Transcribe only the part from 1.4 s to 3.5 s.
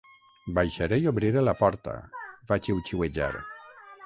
la porta", va xiuxiuejar.